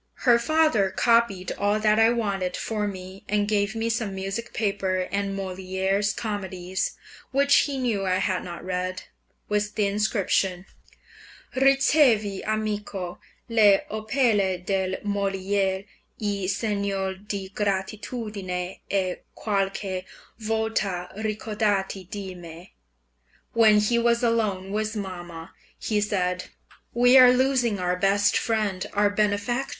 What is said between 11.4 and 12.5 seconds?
"Ricevi,